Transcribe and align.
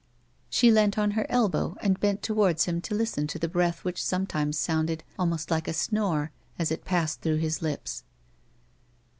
She 0.49 0.71
leant 0.71 0.97
on 0.97 1.11
her 1.11 1.27
elbow, 1.29 1.77
and 1.79 1.99
bent 1.99 2.23
towards 2.23 2.65
him 2.65 2.81
to 2.81 2.95
listen 2.95 3.27
to 3.27 3.37
the 3.37 3.47
breath 3.47 3.83
which 3.83 4.03
sometimes 4.03 4.57
sounded 4.57 5.03
almost 5.19 5.51
like 5.51 5.67
a 5.67 5.73
snore 5.73 6.31
as 6.57 6.71
it 6.71 6.85
passed 6.85 7.21
through 7.21 7.37
his 7.37 7.61
lips. 7.61 8.03